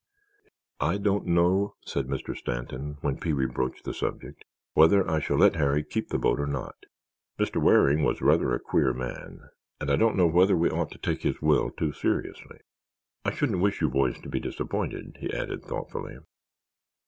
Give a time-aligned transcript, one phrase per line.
[0.79, 2.35] "I don't know," said Mr.
[2.35, 4.43] Stanton, when Pee wee broached the subject,
[4.73, 6.75] "whether I shall let Harry keep the boat or not.
[7.37, 7.61] Mr.
[7.61, 9.41] Waring was rather a queer man,
[9.79, 12.61] and I don't know whether we ought to take his will too seriously.
[13.23, 16.17] I shouldn't wish you boys to be disappointed," he added, thoughtfully.